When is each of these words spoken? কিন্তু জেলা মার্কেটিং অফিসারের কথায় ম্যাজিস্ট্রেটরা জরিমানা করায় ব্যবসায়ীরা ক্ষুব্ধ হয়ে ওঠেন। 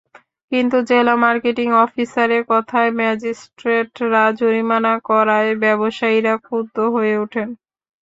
কিন্তু 0.51 0.77
জেলা 0.89 1.13
মার্কেটিং 1.23 1.67
অফিসারের 1.83 2.43
কথায় 2.51 2.91
ম্যাজিস্ট্রেটরা 2.99 4.23
জরিমানা 4.39 4.93
করায় 5.09 5.51
ব্যবসায়ীরা 5.63 6.33
ক্ষুব্ধ 6.39 6.77
হয়ে 6.95 7.15
ওঠেন। 7.17 7.49